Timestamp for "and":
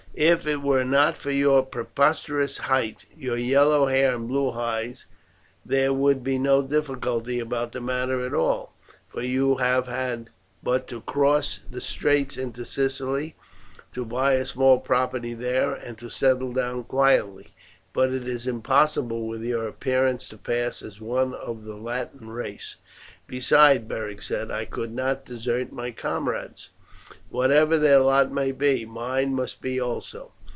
4.15-4.27, 15.73-15.97